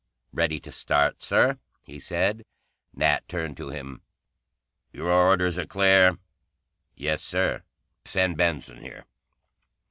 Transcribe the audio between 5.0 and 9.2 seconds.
orders are clear?" "Yes, Sir." "Send Benson here."